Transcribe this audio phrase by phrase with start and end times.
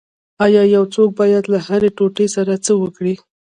[0.45, 3.15] ایا یو څوک باید له هرې ټوټې سره څه وکړي